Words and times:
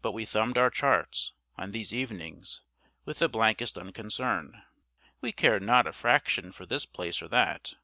But 0.00 0.12
we 0.12 0.24
thumbed 0.24 0.56
our 0.58 0.70
charts, 0.70 1.32
on 1.56 1.72
these 1.72 1.92
evenings, 1.92 2.62
with 3.04 3.18
the 3.18 3.28
blankest 3.28 3.76
unconcern. 3.76 4.62
We 5.20 5.32
cared 5.32 5.64
not 5.64 5.88
a 5.88 5.92
fraction 5.92 6.52
for 6.52 6.66
this 6.66 6.86
place 6.86 7.20
or 7.20 7.26
that. 7.26 7.74